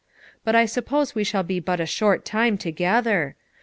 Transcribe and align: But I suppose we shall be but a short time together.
But 0.43 0.55
I 0.55 0.65
suppose 0.65 1.13
we 1.13 1.23
shall 1.23 1.43
be 1.43 1.59
but 1.59 1.79
a 1.79 1.85
short 1.85 2.25
time 2.25 2.57
together. 2.57 3.35